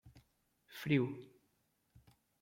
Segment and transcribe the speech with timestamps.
[0.79, 1.05] Frio